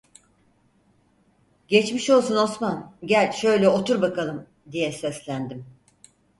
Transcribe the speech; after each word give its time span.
"Geçmiş 1.67 2.09
olsun 2.09 2.35
Osman, 2.35 2.91
gel 3.05 3.31
şöyle 3.31 3.69
otur 3.69 4.01
bakalım!" 4.01 4.47
diye 4.71 4.91
seslendim. 4.91 5.65